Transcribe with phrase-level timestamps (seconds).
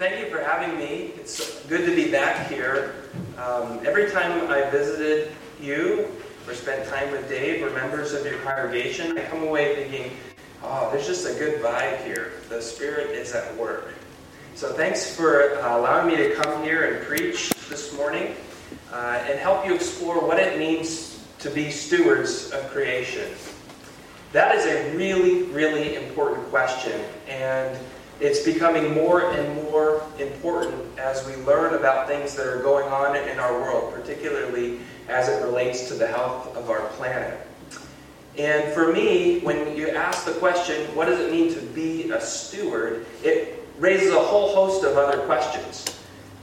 [0.00, 1.12] thank you for having me.
[1.16, 2.94] It's good to be back here.
[3.36, 5.30] Um, every time I visited
[5.60, 6.08] you
[6.48, 10.16] or spent time with Dave or members of your congregation, I come away thinking,
[10.62, 12.32] oh, there's just a good vibe here.
[12.48, 13.92] The Spirit is at work.
[14.54, 18.34] So thanks for uh, allowing me to come here and preach this morning
[18.90, 23.30] uh, and help you explore what it means to be stewards of creation.
[24.32, 26.98] That is a really, really important question.
[27.28, 27.78] And
[28.20, 33.16] it's becoming more and more important as we learn about things that are going on
[33.16, 37.46] in our world, particularly as it relates to the health of our planet.
[38.38, 42.20] And for me, when you ask the question, what does it mean to be a
[42.20, 45.86] steward, it raises a whole host of other questions.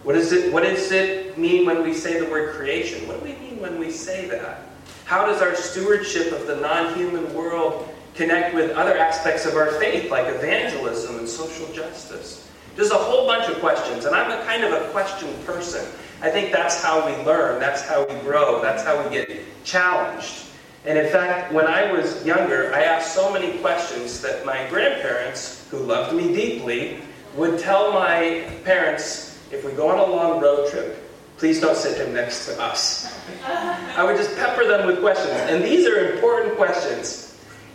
[0.04, 3.08] What, is it, what does it mean when we say the word creation?
[3.08, 4.62] What do we mean when we say that?
[5.06, 9.72] How does our stewardship of the non human world connect with other aspects of our
[9.80, 12.50] faith, like evangelism and social justice?
[12.76, 15.86] There's a whole bunch of questions, and I'm a kind of a question person.
[16.22, 19.30] I think that's how we learn, that's how we grow, that's how we get
[19.64, 20.46] challenged.
[20.86, 25.68] And in fact, when I was younger, I asked so many questions that my grandparents,
[25.70, 27.00] who loved me deeply,
[27.36, 31.04] would tell my parents if we go on a long road trip,
[31.38, 33.14] please don't sit him next to us.
[33.46, 35.34] I would just pepper them with questions.
[35.34, 37.27] And these are important questions.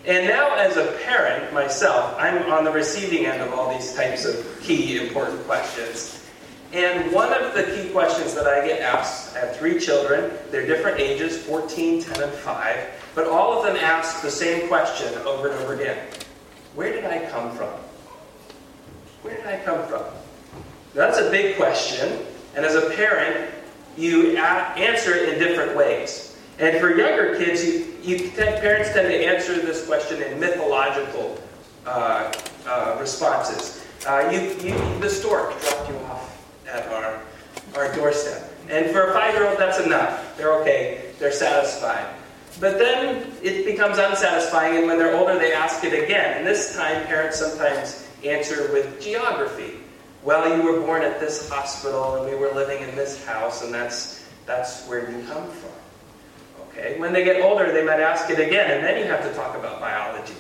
[0.05, 4.25] And now, as a parent myself, I'm on the receiving end of all these types
[4.25, 6.29] of key important questions.
[6.73, 10.67] And one of the key questions that I get asked, I have three children, they're
[10.67, 12.79] different ages 14, 10, and 5,
[13.15, 15.99] but all of them ask the same question over and over again
[16.75, 17.71] Where did I come from?
[19.21, 20.03] Where did I come from?
[20.95, 22.19] Now, that's a big question,
[22.57, 23.55] and as a parent,
[23.97, 26.32] you answer it in different ways.
[26.63, 31.37] And for younger kids, you, you parents tend to answer this question in mythological
[31.85, 32.33] uh,
[32.65, 33.85] uh, responses.
[34.07, 37.21] Uh, you, you, the stork dropped you off at our,
[37.75, 38.49] our doorstep.
[38.69, 40.37] And for a five year old, that's enough.
[40.37, 42.07] They're okay, they're satisfied.
[42.61, 46.39] But then it becomes unsatisfying, and when they're older, they ask it again.
[46.39, 49.81] And this time, parents sometimes answer with geography.
[50.23, 53.75] Well, you were born at this hospital, and we were living in this house, and
[53.75, 55.82] that's, that's where you come from.
[56.73, 56.99] Okay?
[56.99, 59.57] When they get older, they might ask it again, and then you have to talk
[59.57, 60.35] about biology.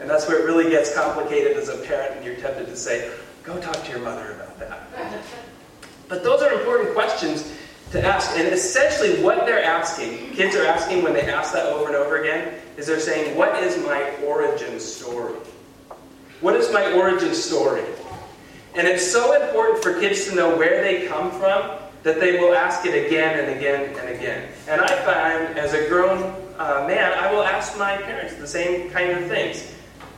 [0.00, 3.10] And that's where it really gets complicated as a parent, and you're tempted to say,
[3.42, 4.88] go talk to your mother about that.
[6.08, 7.54] But those are important questions
[7.92, 8.36] to ask.
[8.36, 12.20] And essentially, what they're asking, kids are asking when they ask that over and over
[12.20, 15.34] again, is they're saying, What is my origin story?
[16.40, 17.84] What is my origin story?
[18.74, 22.54] And it's so important for kids to know where they come from that they will
[22.54, 24.48] ask it again and again and again.
[24.68, 28.90] And I find, as a grown uh, man, I will ask my parents the same
[28.90, 29.72] kind of things.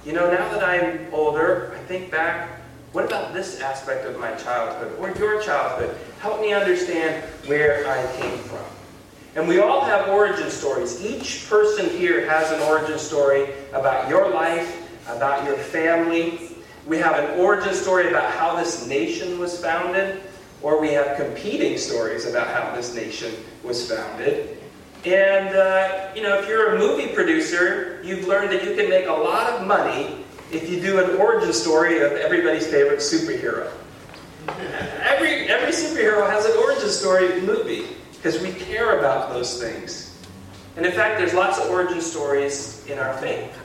[0.05, 2.61] You know, now that I'm older, I think back,
[2.93, 5.97] what about this aspect of my childhood or your childhood?
[6.21, 8.65] Help me understand where I came from.
[9.37, 11.05] And we all have origin stories.
[11.05, 16.51] Each person here has an origin story about your life, about your family.
[16.87, 20.21] We have an origin story about how this nation was founded
[20.63, 23.33] or we have competing stories about how this nation
[23.63, 24.59] was founded.
[25.05, 29.07] And, uh, you know, if you're a movie producer, you've learned that you can make
[29.07, 33.71] a lot of money if you do an origin story of everybody's favorite superhero.
[35.03, 40.19] Every, every superhero has an origin story movie because we care about those things.
[40.77, 43.57] And in fact, there's lots of origin stories in our faith.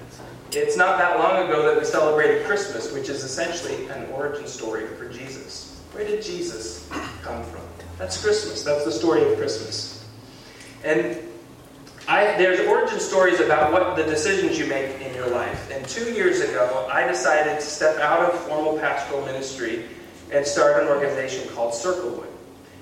[0.51, 4.87] It's not that long ago that we celebrated Christmas, which is essentially an origin story
[4.87, 5.44] for Jesus.
[5.95, 6.89] Where did Jesus
[7.21, 7.61] come from?
[7.97, 8.63] That's Christmas.
[8.63, 10.05] That's the story of Christmas.
[10.83, 11.17] And
[12.05, 15.71] I, there's origin stories about what the decisions you make in your life.
[15.71, 19.85] And two years ago, I decided to step out of formal pastoral ministry
[20.33, 22.27] and start an organization called Circlewood.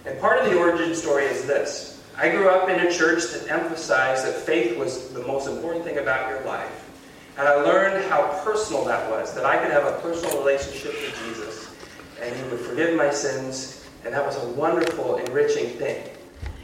[0.08, 3.48] And part of the origin story is this I grew up in a church that
[3.48, 6.90] emphasized that faith was the most important thing about your life.
[7.38, 11.16] And I learned how personal that was, that I could have a personal relationship with
[11.28, 11.73] Jesus
[12.24, 16.10] and He would forgive my sins, and that was a wonderful, enriching thing.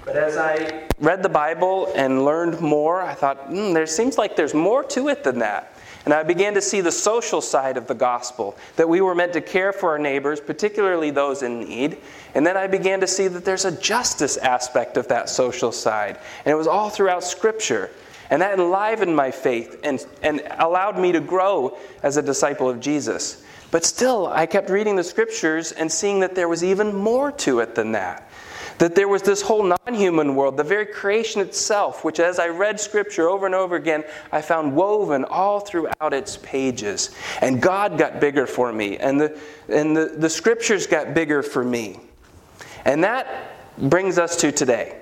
[0.05, 4.35] But as I read the Bible and learned more, I thought, mm, there seems like
[4.35, 5.73] there's more to it than that.
[6.05, 9.33] And I began to see the social side of the gospel, that we were meant
[9.33, 11.97] to care for our neighbors, particularly those in need.
[12.33, 16.17] And then I began to see that there's a justice aspect of that social side.
[16.45, 17.91] And it was all throughout Scripture.
[18.29, 22.79] And that enlivened my faith and, and allowed me to grow as a disciple of
[22.79, 23.43] Jesus.
[23.71, 27.59] But still, I kept reading the scriptures and seeing that there was even more to
[27.59, 28.29] it than that.
[28.79, 32.47] that there was this whole non human world, the very creation itself, which as I
[32.47, 37.11] read scripture over and over again, I found woven all throughout its pages.
[37.41, 39.37] And God got bigger for me, and the,
[39.67, 41.99] and the, the scriptures got bigger for me.
[42.85, 45.01] And that brings us to today.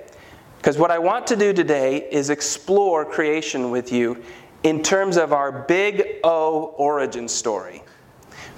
[0.58, 4.22] Because what I want to do today is explore creation with you
[4.64, 7.82] in terms of our big O origin story.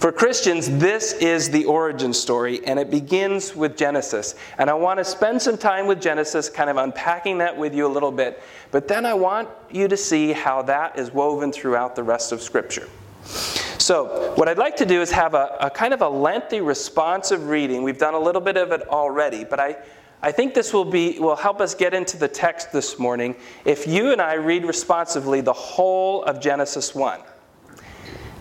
[0.00, 4.34] For Christians, this is the origin story, and it begins with Genesis.
[4.56, 7.86] And I want to spend some time with Genesis, kind of unpacking that with you
[7.86, 8.42] a little bit.
[8.70, 12.40] But then I want you to see how that is woven throughout the rest of
[12.40, 12.88] Scripture.
[13.24, 17.48] So, what I'd like to do is have a, a kind of a lengthy, responsive
[17.48, 17.82] reading.
[17.82, 19.76] We've done a little bit of it already, but I,
[20.22, 23.36] I think this will, be, will help us get into the text this morning
[23.66, 27.20] if you and I read responsively the whole of Genesis 1.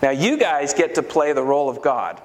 [0.02, 2.22] Now, you guys get to play the role of God.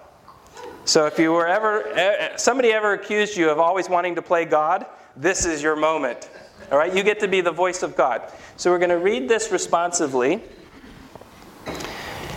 [0.85, 4.85] So, if you were ever, somebody ever accused you of always wanting to play God,
[5.17, 6.29] this is your moment.
[6.71, 8.21] All right, you get to be the voice of God.
[8.55, 10.41] So, we're going to read this responsively.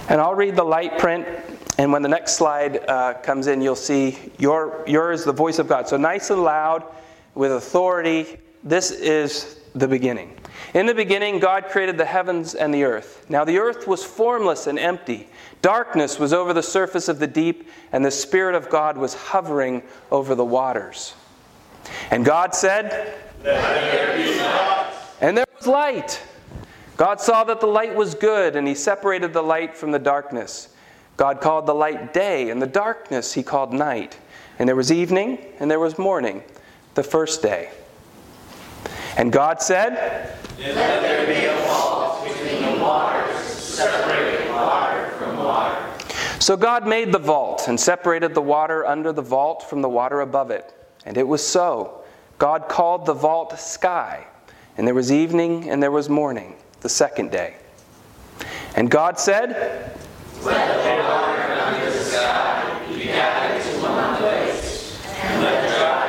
[0.09, 1.29] And I'll read the light print,
[1.77, 5.69] and when the next slide uh, comes in, you'll see your, yours, the voice of
[5.69, 5.87] God.
[5.87, 6.83] So, nice and loud,
[7.35, 8.39] with authority.
[8.65, 10.37] This is the beginning.
[10.75, 13.25] In the beginning, God created the heavens and the earth.
[13.29, 15.29] Now the earth was formless and empty.
[15.63, 19.83] Darkness was over the surface of the deep, and the Spirit of God was hovering
[20.11, 21.15] over the waters.
[22.11, 24.93] And God said, there.
[25.21, 26.23] And there was light.
[26.97, 30.69] God saw that the light was good, and He separated the light from the darkness.
[31.17, 34.19] God called the light day, and the darkness He called night.
[34.59, 36.43] And there was evening, and there was morning,
[36.95, 37.71] the first day.
[39.17, 45.89] And God said, Let there be a wall between the waters, separating water from water.
[46.41, 50.21] So God made the vault and separated the water under the vault from the water
[50.21, 50.73] above it.
[51.05, 52.03] And it was so.
[52.39, 54.27] God called the vault sky.
[54.77, 57.57] And there was evening and there was morning, the second day.
[58.77, 59.51] And God said,
[60.43, 66.07] Let the water under the sky be gathered to one place, and let the dry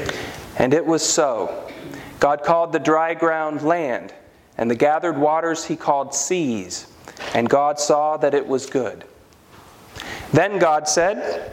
[0.00, 0.12] ground
[0.58, 1.65] And it was so.
[2.20, 4.14] God called the dry ground land,
[4.56, 6.86] and the gathered waters he called seas,
[7.34, 9.04] and God saw that it was good.
[10.32, 11.52] Then God said,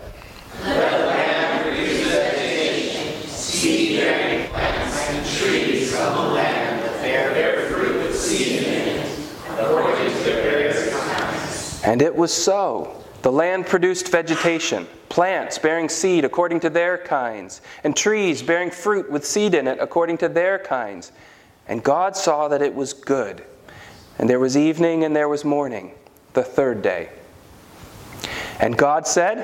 [0.63, 8.03] Let the land produce vegetation, seed bearing plants, and trees the land that bear fruit
[8.03, 9.19] with seed in it,
[9.59, 11.81] according to their various kinds.
[11.83, 13.02] And it was so.
[13.23, 19.09] The land produced vegetation, plants bearing seed according to their kinds, and trees bearing fruit
[19.09, 21.13] with seed in it according to their kinds.
[21.69, 23.45] And God saw that it was good.
[24.19, 25.93] And there was evening and there was morning,
[26.33, 27.11] the third day.
[28.59, 29.37] And God said,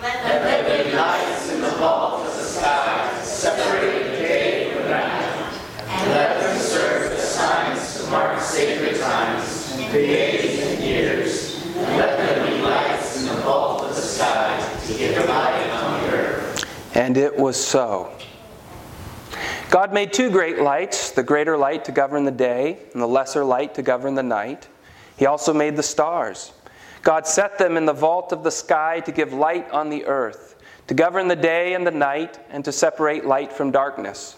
[0.00, 5.58] Let there be lights in the vault of the sky, separating day from night,
[5.88, 11.96] and let them serve as signs to mark sacred times, and days and years, and
[11.96, 12.54] let them be
[13.44, 16.96] the sky to give light on the earth.
[16.96, 18.10] And it was so.
[19.70, 23.44] God made two great lights the greater light to govern the day, and the lesser
[23.44, 24.68] light to govern the night.
[25.16, 26.52] He also made the stars.
[27.02, 30.56] God set them in the vault of the sky to give light on the earth,
[30.86, 34.36] to govern the day and the night, and to separate light from darkness.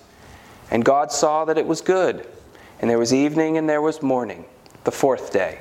[0.70, 2.26] And God saw that it was good.
[2.80, 4.44] And there was evening and there was morning,
[4.84, 5.60] the fourth day.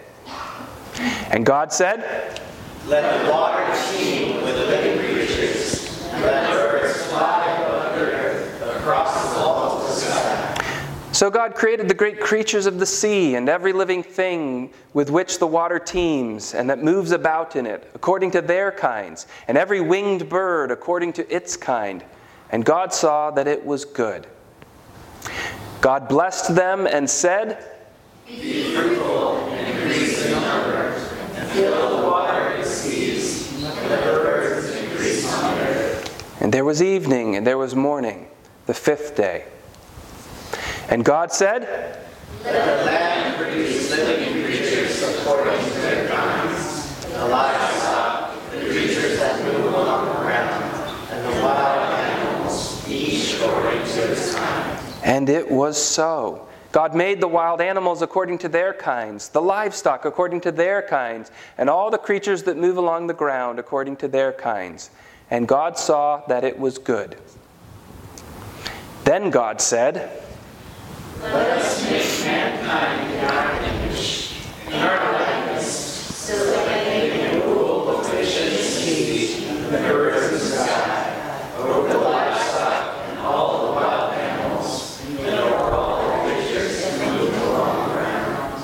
[1.29, 2.41] And God said,
[2.87, 9.13] Let the water teem with living creatures, and let birds fly above the earth across
[9.23, 10.51] the vault of the sky.
[11.11, 15.39] So God created the great creatures of the sea and every living thing with which
[15.39, 19.79] the water teems and that moves about in it, according to their kinds, and every
[19.79, 22.03] winged bird according to its kind.
[22.49, 24.27] And God saw that it was good.
[25.81, 27.65] God blessed them and said,
[28.27, 30.93] Be fruitful and increase in number,
[31.35, 36.41] and fill the water with seas, and let the birds increase on earth.
[36.41, 38.29] And there was evening and there was morning,
[38.65, 39.43] the fifth day.
[40.87, 41.63] And God said,
[42.45, 49.43] Let the land produce living creatures according to their kinds, the livestock, the creatures that
[49.43, 50.63] move along the ground,
[51.11, 54.79] and the wild animals, each according to its kind.
[55.03, 56.47] And it was so.
[56.71, 61.31] God made the wild animals according to their kinds, the livestock according to their kinds,
[61.57, 64.89] and all the creatures that move along the ground according to their kinds
[65.29, 67.17] and God saw that it was good.
[69.03, 70.21] Then God said,
[71.21, 74.33] Let us make mankind in our image,
[74.67, 81.97] in our likeness, so that they rule over the seas, the the sky, over the
[81.99, 87.93] livestock, and all the wild animals, and over all the creatures that move along the
[87.93, 88.63] ground.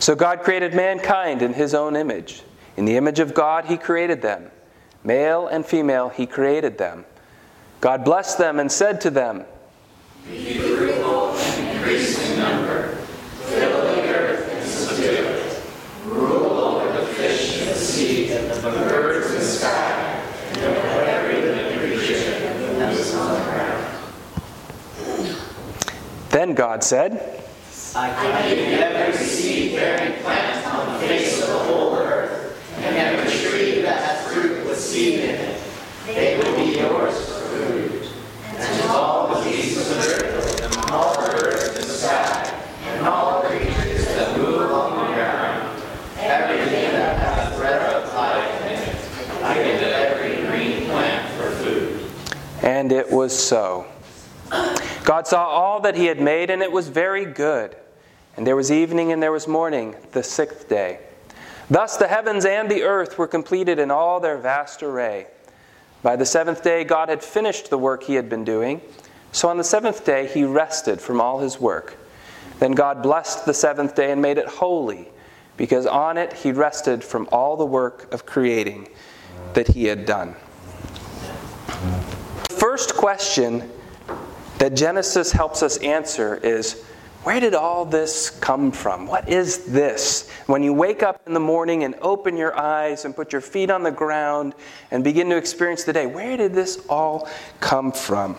[0.00, 2.42] So God created mankind in his own image.
[2.76, 4.50] In the image of God, he created them.
[5.04, 7.04] Male and female, he created them.
[7.80, 9.44] God blessed them and said to them,
[10.28, 12.94] Be fruitful and increase in number,
[13.46, 15.62] fill the earth and subdue it,
[16.06, 21.02] rule over the fish in the sea and the birds in the sky, and over
[21.02, 23.82] every living creature that moves on the ground.
[26.30, 27.42] Then God said,
[27.96, 33.82] I give every seed-bearing plant on the face of the whole earth, and every tree
[33.82, 35.60] that has fruit with seed in it.
[36.04, 38.08] They will be yours for food.
[38.46, 43.06] And to all the beasts of the earth, and all birds in the sky, and
[43.06, 45.82] all creatures that move on the ground,
[46.18, 52.10] everything that has breath of life in it, I give every green plant for food.
[52.62, 53.86] And it was so.
[55.04, 57.74] God saw all that he had made, and it was very good.
[58.36, 61.00] And there was evening and there was morning, the sixth day.
[61.72, 65.26] Thus the heavens and the earth were completed in all their vast array.
[66.02, 68.82] By the seventh day, God had finished the work he had been doing.
[69.32, 71.96] So on the seventh day, he rested from all his work.
[72.58, 75.08] Then God blessed the seventh day and made it holy,
[75.56, 78.88] because on it he rested from all the work of creating
[79.54, 80.36] that he had done.
[82.50, 83.70] The first question
[84.58, 86.84] that Genesis helps us answer is
[87.24, 89.06] where did all this come from?
[89.06, 90.28] What is this?
[90.46, 93.70] When you wake up in the morning and open your eyes and put your feet
[93.70, 94.54] on the ground
[94.90, 97.28] and begin to experience the day, where did this all
[97.60, 98.36] come from?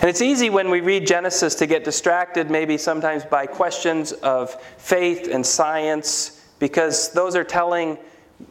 [0.00, 4.60] And it's easy when we read Genesis to get distracted, maybe sometimes by questions of
[4.78, 7.96] faith and science, because those are telling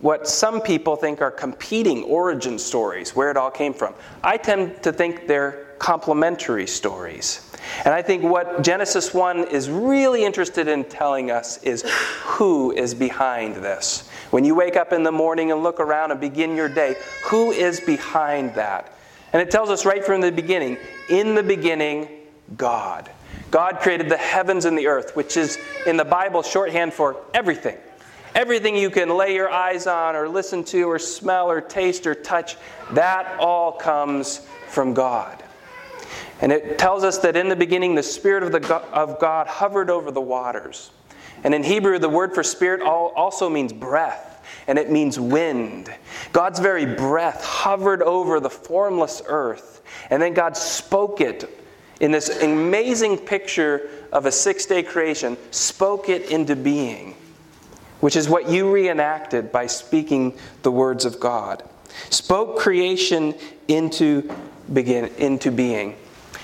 [0.02, 3.94] what some people think are competing origin stories, where it all came from.
[4.24, 7.44] I tend to think they're complementary stories.
[7.86, 11.84] And I think what Genesis 1 is really interested in telling us is
[12.24, 14.10] who is behind this.
[14.32, 17.52] When you wake up in the morning and look around and begin your day, who
[17.52, 18.94] is behind that?
[19.34, 20.78] And it tells us right from the beginning
[21.10, 22.10] in the beginning,
[22.56, 23.10] God.
[23.52, 27.78] God created the heavens and the earth, which is in the Bible shorthand for everything.
[28.36, 32.14] Everything you can lay your eyes on, or listen to, or smell, or taste, or
[32.14, 32.58] touch,
[32.92, 35.44] that all comes from God.
[36.42, 39.90] And it tells us that in the beginning, the Spirit of, the, of God hovered
[39.90, 40.92] over the waters.
[41.44, 45.94] And in Hebrew, the word for spirit also means breath, and it means wind.
[46.34, 51.50] God's very breath hovered over the formless earth, and then God spoke it
[52.00, 57.16] in this amazing picture of a six day creation, spoke it into being,
[58.00, 61.64] which is what you reenacted by speaking the words of God.
[62.10, 63.34] Spoke creation
[63.68, 64.32] into,
[64.72, 65.96] begin, into being.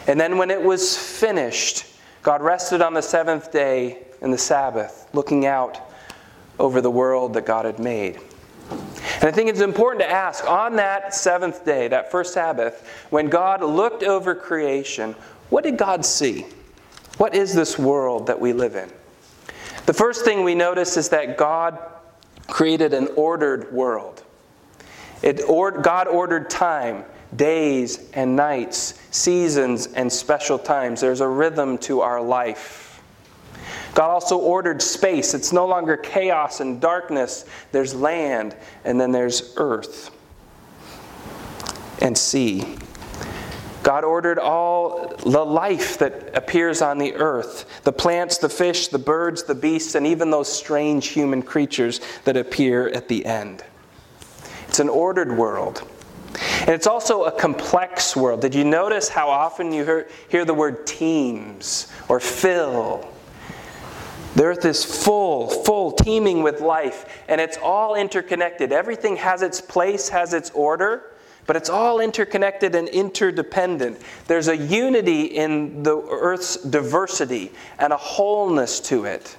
[0.07, 1.85] And then when it was finished,
[2.21, 5.79] God rested on the seventh day in the Sabbath, looking out
[6.59, 8.19] over the world that God had made.
[8.69, 13.27] And I think it's important to ask on that seventh day, that first Sabbath, when
[13.27, 15.15] God looked over creation,
[15.49, 16.45] what did God see?
[17.17, 18.89] What is this world that we live in?
[19.85, 21.77] The first thing we notice is that God
[22.47, 24.23] created an ordered world.
[25.21, 27.05] It, or, God ordered time
[27.35, 31.01] days and nights, seasons and special times.
[31.01, 33.01] There's a rhythm to our life.
[33.93, 35.33] God also ordered space.
[35.33, 37.45] It's no longer chaos and darkness.
[37.71, 40.09] There's land, and then there's earth
[42.01, 42.77] and sea.
[43.83, 48.97] God ordered all the life that appears on the earth the plants, the fish, the
[48.97, 53.63] birds, the beasts, and even those strange human creatures that appear at the end.
[54.69, 55.87] It's an ordered world.
[56.61, 58.41] And it's also a complex world.
[58.41, 63.07] Did you notice how often you hear, hear the word teems or fill?
[64.35, 68.71] The earth is full, full, teeming with life, and it's all interconnected.
[68.71, 71.11] Everything has its place, has its order,
[71.45, 74.01] but it's all interconnected and interdependent.
[74.27, 79.37] There's a unity in the earth's diversity and a wholeness to it.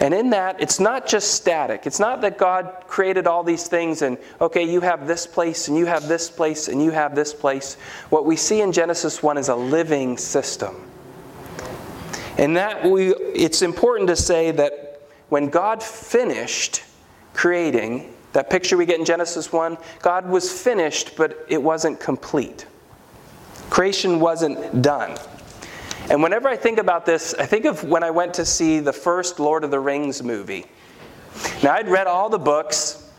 [0.00, 1.86] And in that, it's not just static.
[1.86, 5.76] It's not that God created all these things and, okay, you have this place and
[5.76, 7.74] you have this place and you have this place.
[8.10, 10.90] What we see in Genesis 1 is a living system.
[12.38, 16.82] And that we, it's important to say that when God finished
[17.32, 22.66] creating, that picture we get in Genesis 1, God was finished, but it wasn't complete.
[23.70, 25.16] Creation wasn't done.
[26.10, 28.92] And whenever I think about this, I think of when I went to see the
[28.92, 30.66] first Lord of the Rings movie.
[31.62, 33.10] Now, I'd read all the books,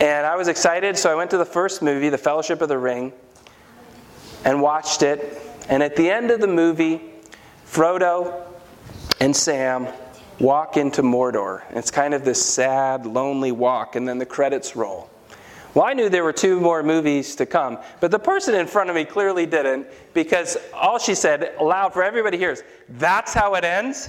[0.00, 2.78] and I was excited, so I went to the first movie, The Fellowship of the
[2.78, 3.12] Ring,
[4.44, 5.42] and watched it.
[5.68, 7.02] And at the end of the movie,
[7.66, 8.44] Frodo
[9.20, 9.88] and Sam
[10.38, 11.62] walk into Mordor.
[11.70, 15.10] It's kind of this sad, lonely walk, and then the credits roll.
[15.76, 18.88] Well, I knew there were two more movies to come, but the person in front
[18.88, 23.56] of me clearly didn't because all she said aloud for everybody here is, That's how
[23.56, 24.08] it ends?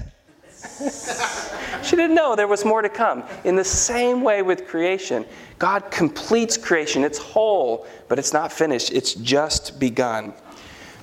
[1.83, 3.21] she didn't know there was more to come.
[3.43, 5.25] In the same way with creation,
[5.59, 7.03] God completes creation.
[7.03, 10.33] It's whole, but it's not finished, it's just begun.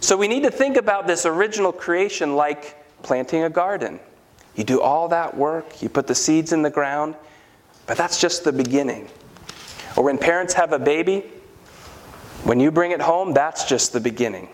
[0.00, 4.00] So we need to think about this original creation like planting a garden.
[4.56, 7.16] You do all that work, you put the seeds in the ground,
[7.86, 9.10] but that's just the beginning.
[9.96, 11.24] Or when parents have a baby,
[12.44, 14.48] when you bring it home, that's just the beginning.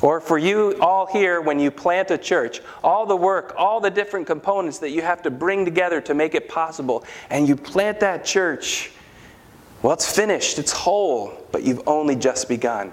[0.00, 3.90] Or for you all here, when you plant a church, all the work, all the
[3.90, 8.00] different components that you have to bring together to make it possible, and you plant
[8.00, 8.92] that church,
[9.82, 12.92] well, it's finished, it's whole, but you've only just begun.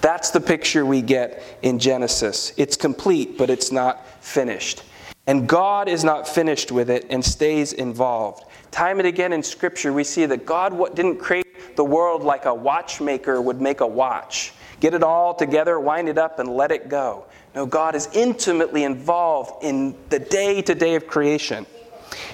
[0.00, 2.52] That's the picture we get in Genesis.
[2.56, 4.84] It's complete, but it's not finished.
[5.26, 8.44] And God is not finished with it and stays involved.
[8.70, 12.54] Time and again in Scripture, we see that God didn't create the world like a
[12.54, 14.52] watchmaker would make a watch.
[14.80, 17.24] Get it all together, wind it up, and let it go.
[17.54, 21.66] No, God is intimately involved in the day to day of creation.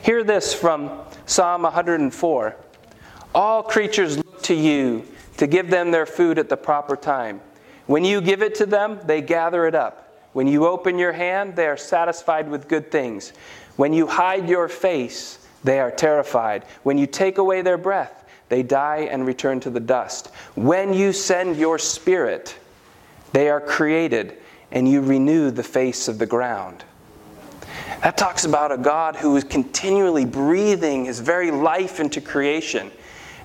[0.03, 2.57] Hear this from Psalm 104
[3.35, 7.41] All creatures look to you to give them their food at the proper time.
[7.87, 10.29] When you give it to them, they gather it up.
[10.33, 13.33] When you open your hand, they are satisfied with good things.
[13.77, 16.65] When you hide your face, they are terrified.
[16.83, 20.29] When you take away their breath, they die and return to the dust.
[20.55, 22.57] When you send your spirit,
[23.33, 24.37] they are created
[24.71, 26.85] and you renew the face of the ground.
[28.03, 32.91] That talks about a God who is continually breathing his very life into creation.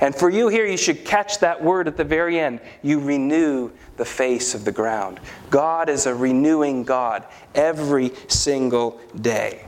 [0.01, 2.59] And for you here, you should catch that word at the very end.
[2.81, 5.19] You renew the face of the ground.
[5.49, 9.65] God is a renewing God every single day.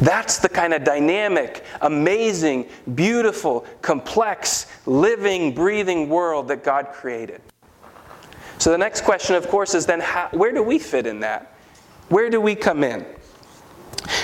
[0.00, 7.40] That's the kind of dynamic, amazing, beautiful, complex, living, breathing world that God created.
[8.58, 11.54] So the next question, of course, is then how, where do we fit in that?
[12.08, 13.04] Where do we come in?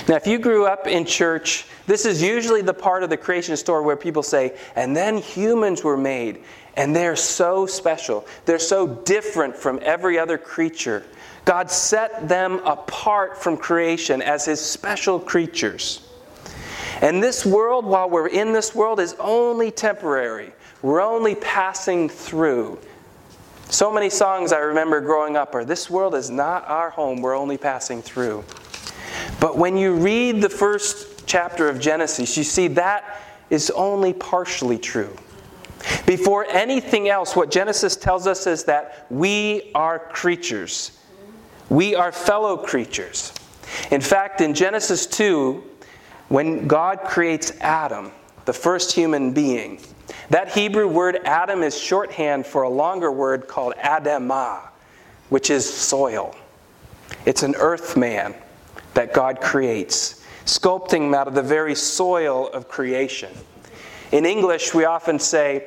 [0.09, 3.57] Now, if you grew up in church, this is usually the part of the creation
[3.57, 6.43] story where people say, and then humans were made,
[6.77, 8.27] and they're so special.
[8.45, 11.05] They're so different from every other creature.
[11.49, 16.07] God set them apart from creation as his special creatures.
[17.01, 20.53] And this world, while we're in this world, is only temporary.
[20.83, 22.79] We're only passing through.
[23.71, 27.35] So many songs I remember growing up are This world is not our home, we're
[27.35, 28.45] only passing through.
[29.41, 34.77] But when you read the first chapter of Genesis, you see that is only partially
[34.77, 35.17] true.
[36.05, 40.98] Before anything else, what Genesis tells us is that we are creatures.
[41.71, 43.33] We are fellow creatures.
[43.91, 45.63] In fact, in Genesis 2,
[46.29, 48.11] when God creates Adam,
[48.47, 49.81] the first human being,
[50.31, 54.61] that Hebrew word Adam is shorthand for a longer word called Adamah,
[55.29, 56.35] which is soil.
[57.27, 58.35] It's an earth man
[58.95, 63.33] that God creates, sculpting him out of the very soil of creation.
[64.13, 65.67] In English, we often say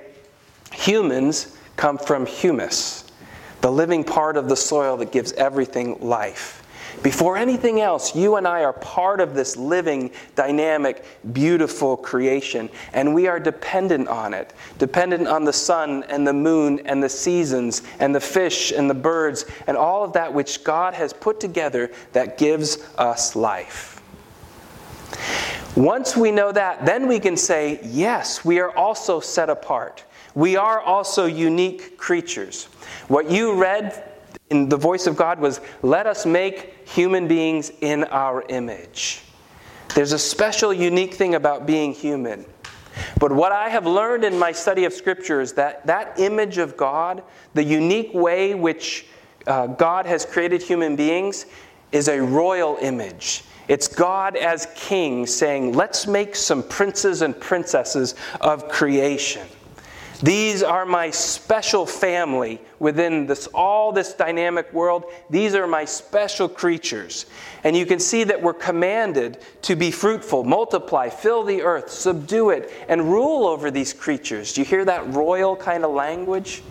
[0.74, 3.01] humans come from humus
[3.62, 6.58] the living part of the soil that gives everything life.
[7.04, 13.16] Before anything else, you and I are part of this living, dynamic, beautiful creation, and
[13.16, 14.54] we are dependent on it.
[14.78, 18.94] Dependent on the sun and the moon and the seasons and the fish and the
[18.94, 24.02] birds and all of that which God has put together that gives us life.
[25.76, 30.04] Once we know that, then we can say, yes, we are also set apart.
[30.36, 32.66] We are also unique creatures.
[33.08, 34.04] What you read
[34.50, 39.22] in the voice of God was, Let us make human beings in our image.
[39.96, 42.46] There's a special, unique thing about being human.
[43.20, 46.76] But what I have learned in my study of Scripture is that that image of
[46.78, 49.06] God, the unique way which
[49.48, 51.46] uh, God has created human beings,
[51.92, 53.44] is a royal image.
[53.68, 59.48] It's God as king saying, Let's make some princes and princesses of creation.
[60.24, 65.06] These are my special family within this, all this dynamic world.
[65.32, 67.26] These are my special creatures.
[67.64, 72.52] And you can see that we're commanded to be fruitful, multiply, fill the earth, subdue
[72.52, 74.54] it, and rule over these creatures.
[74.54, 76.62] Do you hear that royal kind of language?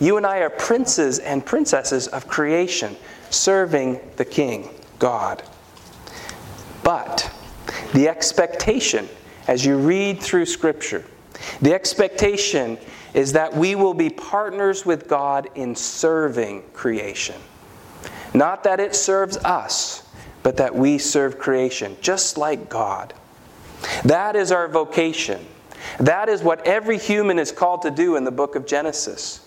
[0.00, 2.96] You and I are princes and princesses of creation,
[3.28, 5.44] serving the King, God.
[6.82, 7.30] But
[7.92, 9.08] the expectation,
[9.46, 11.04] as you read through Scripture,
[11.60, 12.78] the expectation
[13.14, 17.36] is that we will be partners with God in serving creation.
[18.34, 20.06] Not that it serves us,
[20.42, 23.14] but that we serve creation, just like God.
[24.04, 25.44] That is our vocation.
[25.98, 29.46] That is what every human is called to do in the book of Genesis.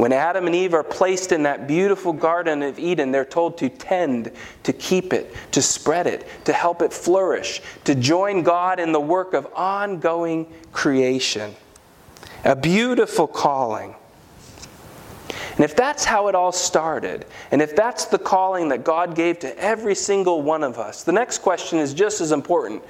[0.00, 3.68] When Adam and Eve are placed in that beautiful Garden of Eden, they're told to
[3.68, 4.32] tend,
[4.62, 9.00] to keep it, to spread it, to help it flourish, to join God in the
[9.00, 11.54] work of ongoing creation.
[12.46, 13.94] A beautiful calling.
[15.56, 19.38] And if that's how it all started, and if that's the calling that God gave
[19.40, 22.82] to every single one of us, the next question is just as important.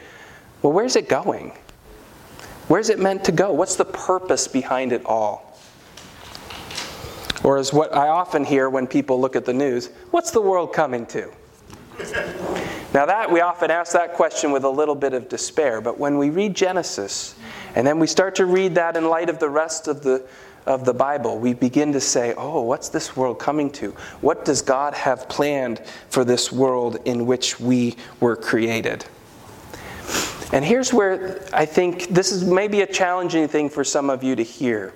[0.62, 1.58] Well, where's it going?
[2.68, 3.52] Where's it meant to go?
[3.52, 5.49] What's the purpose behind it all?
[7.42, 10.72] Or, as what I often hear when people look at the news, what's the world
[10.72, 11.30] coming to?
[12.92, 16.18] Now, that we often ask that question with a little bit of despair, but when
[16.18, 17.34] we read Genesis,
[17.74, 20.26] and then we start to read that in light of the rest of the,
[20.66, 23.92] of the Bible, we begin to say, oh, what's this world coming to?
[24.20, 29.04] What does God have planned for this world in which we were created?
[30.52, 34.34] And here's where I think this is maybe a challenging thing for some of you
[34.36, 34.92] to hear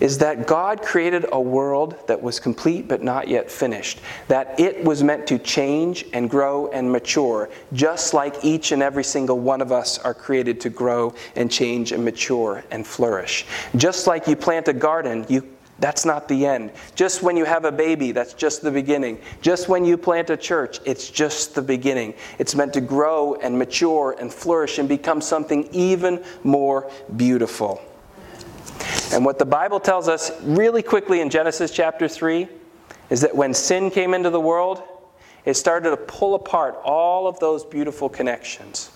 [0.00, 4.82] is that God created a world that was complete but not yet finished, that it
[4.84, 9.60] was meant to change and grow and mature, just like each and every single one
[9.60, 13.46] of us are created to grow and change and mature and flourish.
[13.76, 15.48] Just like you plant a garden, you
[15.82, 16.70] that's not the end.
[16.94, 19.20] Just when you have a baby, that's just the beginning.
[19.40, 22.14] Just when you plant a church, it's just the beginning.
[22.38, 27.82] It's meant to grow and mature and flourish and become something even more beautiful.
[29.12, 32.46] And what the Bible tells us really quickly in Genesis chapter 3
[33.10, 34.84] is that when sin came into the world,
[35.44, 38.91] it started to pull apart all of those beautiful connections.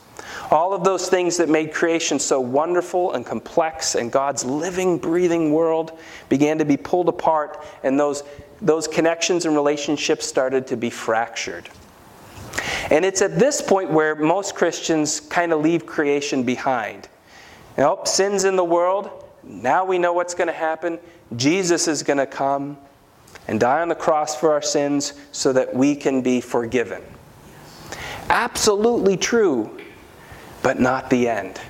[0.51, 5.53] All of those things that made creation so wonderful and complex and God's living, breathing
[5.53, 8.23] world began to be pulled apart, and those,
[8.63, 11.69] those connections and relationships started to be fractured.
[12.91, 17.09] And it's at this point where most Christians kind of leave creation behind.
[17.77, 19.25] Know, sin's in the world.
[19.43, 20.99] Now we know what's going to happen.
[21.35, 22.79] Jesus is going to come
[23.49, 27.03] and die on the cross for our sins so that we can be forgiven.
[28.31, 29.76] Absolutely true
[30.67, 31.61] but not the end.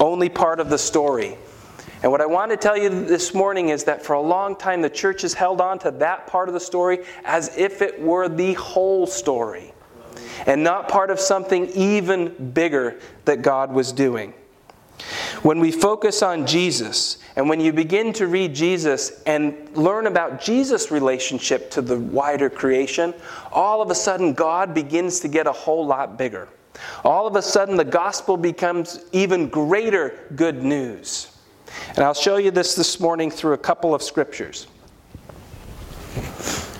[0.00, 1.38] Only part of the story.
[2.02, 4.82] And what I want to tell you this morning is that for a long time,
[4.82, 8.28] the church has held on to that part of the story as if it were
[8.28, 9.72] the whole story
[10.46, 14.34] and not part of something even bigger that God was doing.
[15.42, 20.40] When we focus on Jesus, and when you begin to read Jesus and learn about
[20.40, 23.14] Jesus' relationship to the wider creation,
[23.52, 26.48] all of a sudden God begins to get a whole lot bigger.
[27.04, 31.30] All of a sudden, the gospel becomes even greater good news.
[31.90, 34.66] And I'll show you this this morning through a couple of scriptures.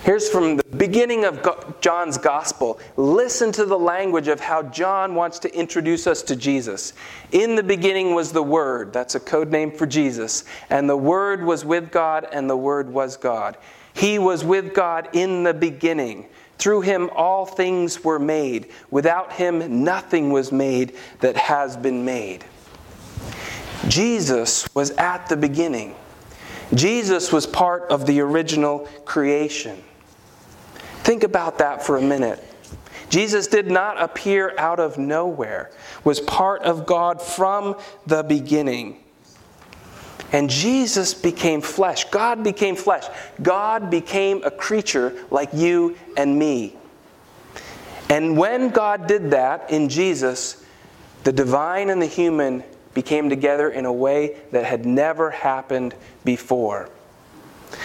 [0.05, 2.79] Here's from the beginning of John's gospel.
[2.99, 6.93] Listen to the language of how John wants to introduce us to Jesus.
[7.33, 11.43] In the beginning was the Word, that's a code name for Jesus, and the Word
[11.43, 13.57] was with God, and the Word was God.
[13.95, 16.27] He was with God in the beginning.
[16.59, 18.71] Through him all things were made.
[18.91, 22.45] Without him nothing was made that has been made.
[23.89, 25.95] Jesus was at the beginning.
[26.73, 29.83] Jesus was part of the original creation.
[31.03, 32.43] Think about that for a minute.
[33.11, 35.71] Jesus did not appear out of nowhere,
[36.03, 39.04] was part of God from the beginning.
[40.35, 42.07] And Jesus became flesh.
[42.11, 43.05] God became flesh.
[43.41, 46.75] God became a creature like you and me.
[48.11, 50.67] And when God did that in Jesus,
[51.23, 55.95] the divine and the human became together in a way that had never happened
[56.25, 56.91] before.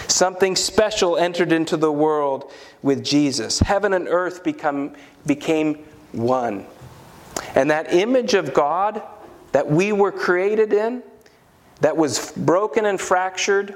[0.07, 3.59] Something special entered into the world with Jesus.
[3.59, 5.75] Heaven and earth become, became
[6.13, 6.65] one.
[7.53, 9.03] And that image of God
[9.51, 11.03] that we were created in,
[11.81, 13.75] that was broken and fractured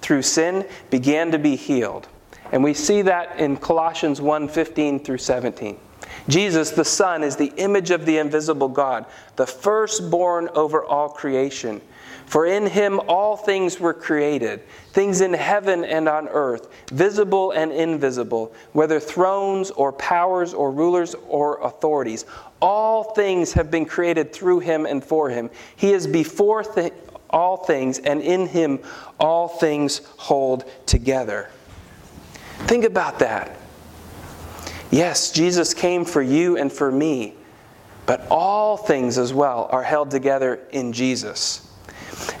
[0.00, 2.08] through sin began to be healed.
[2.52, 5.78] And we see that in Colossians 1 15 through 17.
[6.28, 11.80] Jesus, the Son, is the image of the invisible God, the firstborn over all creation.
[12.26, 17.72] For in him all things were created, things in heaven and on earth, visible and
[17.72, 22.26] invisible, whether thrones or powers or rulers or authorities.
[22.62, 25.50] All things have been created through him and for him.
[25.74, 26.92] He is before th-
[27.30, 28.80] all things, and in him
[29.18, 31.48] all things hold together.
[32.66, 33.56] Think about that.
[34.90, 37.34] Yes, Jesus came for you and for me,
[38.06, 41.66] but all things as well are held together in Jesus.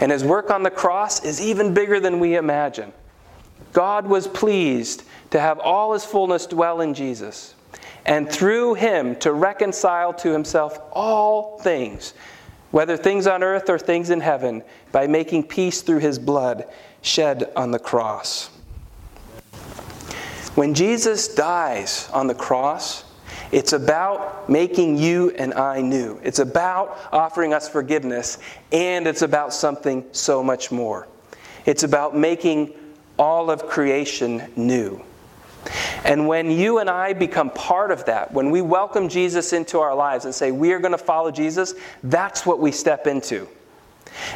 [0.00, 2.92] And his work on the cross is even bigger than we imagine.
[3.72, 7.54] God was pleased to have all his fullness dwell in Jesus.
[8.06, 12.14] and through him to reconcile to himself all things,
[12.70, 16.64] whether things on earth or things in heaven, by making peace through his blood
[17.02, 18.50] shed on the cross.
[20.54, 23.04] When Jesus dies on the cross,
[23.52, 26.20] it's about making you and I new.
[26.22, 28.38] It's about offering us forgiveness,
[28.70, 31.08] and it's about something so much more.
[31.66, 32.74] It's about making
[33.18, 35.02] all of creation new.
[36.04, 39.94] And when you and I become part of that, when we welcome Jesus into our
[39.94, 43.46] lives and say, we are going to follow Jesus, that's what we step into.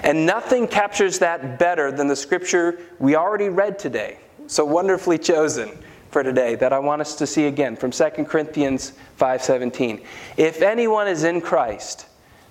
[0.02, 4.18] And nothing captures that better than the scripture we already read today.
[4.46, 5.76] So wonderfully chosen
[6.10, 10.00] for today that I want us to see again from 2 Corinthians 5:17.
[10.36, 12.06] If anyone is in Christ,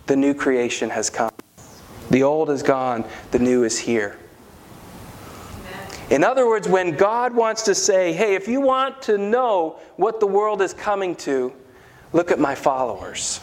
[0.07, 1.31] the new creation has come.
[2.09, 4.17] The old is gone, the new is here.
[6.13, 10.19] In other words, when God wants to say, hey, if you want to know what
[10.19, 11.51] the world is coming to,
[12.11, 13.39] look at my followers.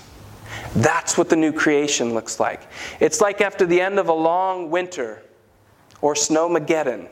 [0.77, 2.69] That's what the new creation looks like.
[3.01, 5.21] It's like after the end of a long winter
[6.01, 7.09] or snowmageddon,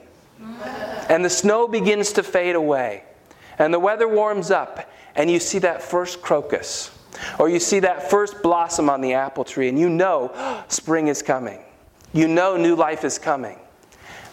[1.09, 3.03] and the snow begins to fade away,
[3.59, 6.97] and the weather warms up, and you see that first crocus,
[7.40, 11.21] or you see that first blossom on the apple tree, and you know spring is
[11.21, 11.59] coming.
[12.12, 13.59] You know new life is coming.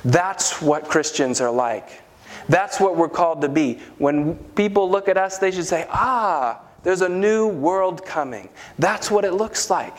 [0.05, 2.01] That's what Christians are like.
[2.47, 3.79] That's what we're called to be.
[3.97, 8.49] When people look at us, they should say, Ah, there's a new world coming.
[8.77, 9.97] That's what it looks like.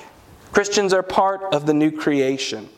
[0.52, 2.68] Christians are part of the new creation.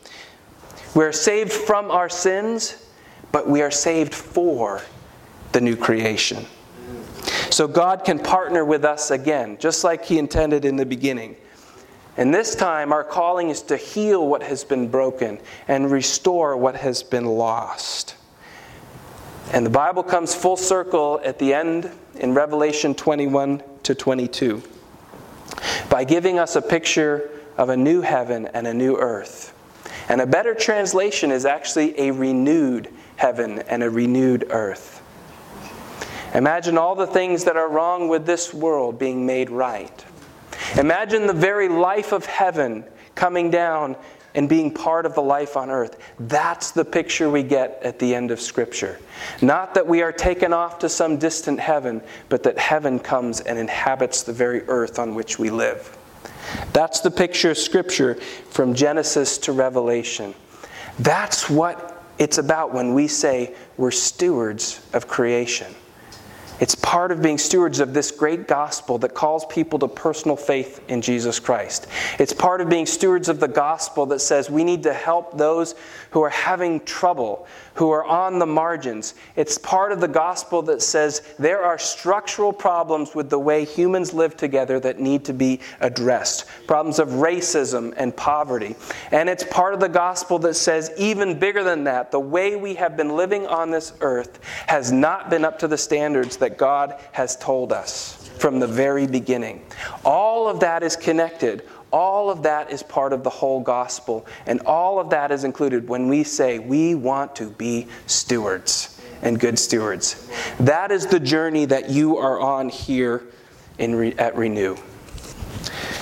[0.95, 2.83] We're saved from our sins,
[3.31, 4.81] but we are saved for
[5.51, 6.45] the new creation.
[7.51, 11.35] So God can partner with us again, just like He intended in the beginning.
[12.19, 16.75] And this time, our calling is to heal what has been broken and restore what
[16.75, 18.15] has been lost.
[19.53, 24.61] And the Bible comes full circle at the end in Revelation 21 to 22
[25.89, 29.53] by giving us a picture of a new heaven and a new earth.
[30.09, 35.01] And a better translation is actually a renewed heaven and a renewed earth.
[36.33, 40.03] Imagine all the things that are wrong with this world being made right.
[40.77, 42.83] Imagine the very life of heaven
[43.15, 43.95] coming down
[44.35, 45.97] and being part of the life on earth.
[46.19, 48.99] That's the picture we get at the end of Scripture.
[49.41, 53.57] Not that we are taken off to some distant heaven, but that heaven comes and
[53.57, 55.97] inhabits the very earth on which we live.
[56.73, 58.15] That's the picture of Scripture
[58.49, 60.35] from Genesis to Revelation.
[60.99, 65.73] That's what it's about when we say we're stewards of creation.
[66.59, 70.83] It's part of being stewards of this great gospel that calls people to personal faith
[70.89, 71.87] in Jesus Christ.
[72.19, 75.75] It's part of being stewards of the gospel that says we need to help those
[76.11, 77.47] who are having trouble,
[77.79, 79.13] who are on the margins.
[79.37, 84.13] It's part of the gospel that says there are structural problems with the way humans
[84.13, 88.75] live together that need to be addressed problems of racism and poverty.
[89.11, 92.75] And it's part of the gospel that says, even bigger than that, the way we
[92.75, 97.01] have been living on this earth has not been up to the standards that God
[97.13, 99.65] has told us from the very beginning.
[100.03, 101.63] All of that is connected.
[101.91, 104.25] All of that is part of the whole gospel.
[104.45, 109.39] And all of that is included when we say we want to be stewards and
[109.39, 110.29] good stewards.
[110.59, 113.23] That is the journey that you are on here
[113.77, 114.77] in, at Renew.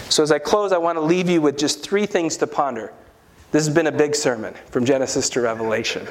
[0.09, 2.93] So, as I close, I want to leave you with just three things to ponder.
[3.51, 6.07] This has been a big sermon from Genesis to Revelation.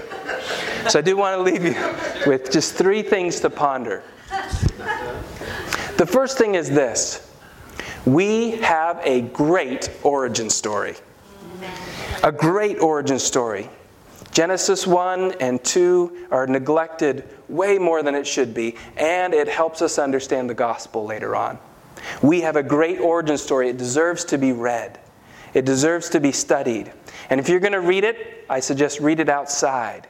[0.89, 1.75] So, I do want to leave you
[2.27, 4.03] with just three things to ponder.
[5.97, 7.26] The first thing is this
[8.07, 10.95] we have a great origin story.
[12.23, 13.69] A great origin story.
[14.31, 19.83] Genesis 1 and 2 are neglected way more than it should be, and it helps
[19.83, 21.59] us understand the gospel later on.
[22.23, 23.71] We have a great origin story.
[23.71, 24.99] It deserves to be read,
[25.55, 26.93] it deserves to be studied.
[27.29, 30.07] And if you're going to read it, I suggest read it outside.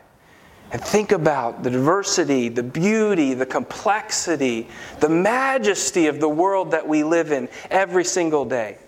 [0.72, 4.68] And think about the diversity, the beauty, the complexity,
[5.00, 8.78] the majesty of the world that we live in every single day.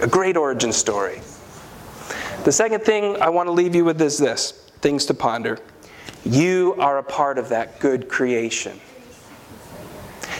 [0.00, 1.20] A great origin story.
[2.44, 5.58] The second thing I want to leave you with is this things to ponder.
[6.24, 8.80] You are a part of that good creation.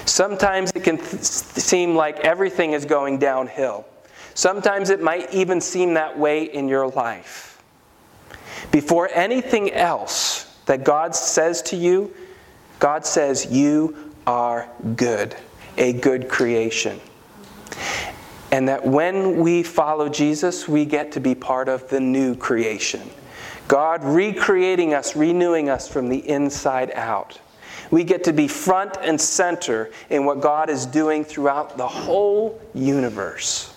[0.04, 3.84] Sometimes it can th- seem like everything is going downhill.
[4.34, 7.47] Sometimes it might even seem that way in your life.
[8.71, 12.14] Before anything else that God says to you,
[12.79, 15.37] God says, You are good,
[15.77, 17.01] a good creation.
[18.51, 23.11] And that when we follow Jesus, we get to be part of the new creation.
[23.66, 27.38] God recreating us, renewing us from the inside out.
[27.90, 32.61] We get to be front and center in what God is doing throughout the whole
[32.75, 33.75] universe.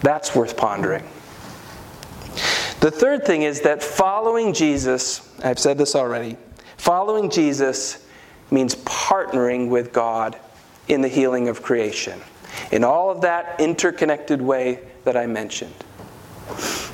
[0.00, 1.04] That's worth pondering.
[2.86, 6.36] The third thing is that following Jesus, I've said this already,
[6.76, 8.06] following Jesus
[8.52, 10.38] means partnering with God
[10.86, 12.20] in the healing of creation,
[12.70, 15.74] in all of that interconnected way that I mentioned.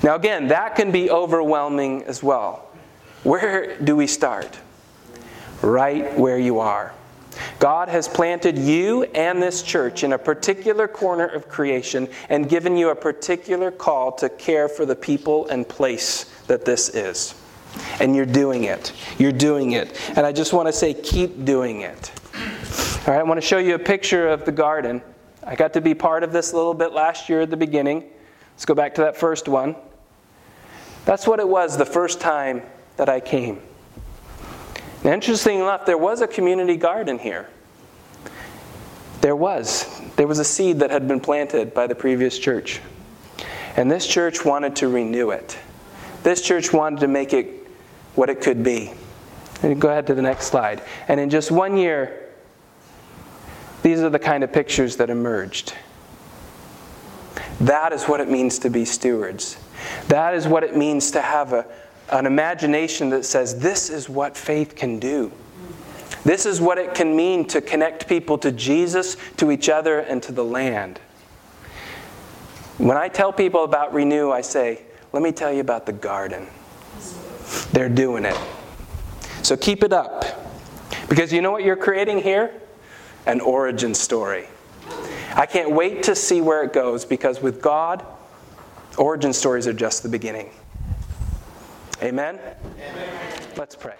[0.03, 2.71] Now, again, that can be overwhelming as well.
[3.23, 4.59] Where do we start?
[5.61, 6.95] Right where you are.
[7.59, 12.77] God has planted you and this church in a particular corner of creation and given
[12.77, 17.35] you a particular call to care for the people and place that this is.
[18.01, 18.93] And you're doing it.
[19.19, 19.99] You're doing it.
[20.17, 22.13] And I just want to say, keep doing it.
[23.07, 25.03] All right, I want to show you a picture of the garden.
[25.43, 28.05] I got to be part of this a little bit last year at the beginning.
[28.55, 29.75] Let's go back to that first one.
[31.05, 32.63] That's what it was the first time
[32.97, 33.61] that I came.
[35.05, 37.49] Interesting enough, there was a community garden here.
[39.21, 40.01] There was.
[40.17, 42.81] There was a seed that had been planted by the previous church.
[43.77, 45.59] And this church wanted to renew it.
[46.23, 47.67] This church wanted to make it
[48.15, 48.93] what it could be.
[49.63, 50.83] And go ahead to the next slide.
[51.09, 52.29] And in just one year,
[53.83, 55.75] these are the kind of pictures that emerged.
[57.61, 59.57] That is what it means to be stewards.
[60.09, 61.67] That is what it means to have a,
[62.11, 65.33] an imagination that says, this is what faith can do.
[66.25, 70.23] This is what it can mean to connect people to Jesus, to each other, and
[70.23, 71.01] to the land.
[72.79, 76.47] When I tell people about Renew, I say, let me tell you about the garden.
[77.73, 78.37] They're doing it.
[79.43, 80.25] So keep it up.
[81.09, 82.53] Because you know what you're creating here?
[83.27, 84.47] An origin story.
[85.35, 88.05] I can't wait to see where it goes because with God,
[88.97, 90.51] origin stories are just the beginning.
[92.03, 92.39] Amen?
[92.39, 92.57] Amen.
[93.57, 93.95] Let's pray.